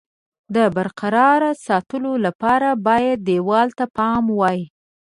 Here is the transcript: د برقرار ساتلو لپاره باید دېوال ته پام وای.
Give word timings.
د 0.55 0.57
برقرار 0.75 1.41
ساتلو 1.65 2.13
لپاره 2.25 2.69
باید 2.87 3.17
دېوال 3.29 3.69
ته 3.77 3.85
پام 3.97 4.23
وای. 4.39 4.59